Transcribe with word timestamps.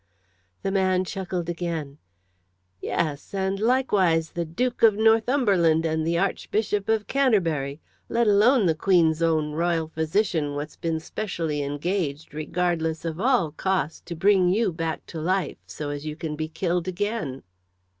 The 0.63 0.71
man 0.71 1.05
chuckled 1.05 1.47
again. 1.47 1.99
"Yes; 2.81 3.35
and 3.35 3.59
likewise 3.59 4.31
the 4.31 4.45
Dook 4.45 4.81
of 4.81 4.95
Northumberland 4.95 5.85
and 5.85 6.07
the 6.07 6.17
Archbishop 6.17 6.89
of 6.89 7.05
Canterbury. 7.05 7.79
Let 8.09 8.25
alone 8.25 8.65
the 8.65 8.73
Queen's 8.73 9.21
own 9.21 9.53
R'yal 9.53 9.91
physician, 9.91 10.55
what's 10.55 10.75
been 10.75 10.99
specially 10.99 11.61
engaged, 11.61 12.33
regardless 12.33 13.05
of 13.05 13.19
all 13.19 13.51
cost, 13.51 14.07
to 14.07 14.15
bring 14.15 14.49
you 14.49 14.73
back 14.73 15.05
to 15.05 15.19
life, 15.21 15.57
so 15.67 15.91
as 15.91 16.03
you 16.03 16.15
can 16.15 16.35
be 16.35 16.47
killed 16.47 16.87
again." 16.87 17.43